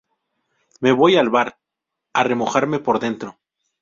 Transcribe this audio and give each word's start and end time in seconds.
Me 0.79 0.91
voy 0.93 1.15
al 1.17 1.29
bar 1.29 1.59
a 2.13 2.23
remojarme 2.23 2.79
por 2.79 2.97
dentro 2.99 3.37